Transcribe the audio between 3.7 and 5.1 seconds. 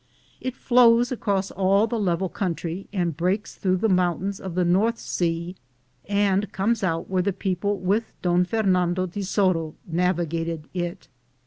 the mountains of the North